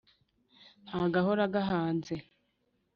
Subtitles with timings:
[0.85, 2.15] Nta gahora gahanze.